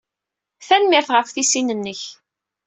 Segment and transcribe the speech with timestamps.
[0.67, 2.01] Tanemmirt ɣef tisin-nnek.